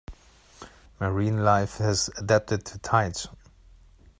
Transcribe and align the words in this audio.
Marine 0.99 1.43
life 1.43 1.77
has 1.77 2.09
adapted 2.17 2.65
to 2.65 2.79
tides. 2.79 3.27